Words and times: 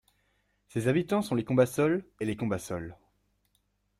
Ses 0.67 0.87
habitants 0.87 1.21
sont 1.21 1.35
les 1.35 1.43
Combassols 1.43 2.03
et 2.19 2.25
les 2.25 2.35
Combassoles. 2.35 2.95